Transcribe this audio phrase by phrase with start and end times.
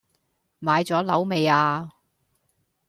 [0.59, 1.91] 買左樓未呀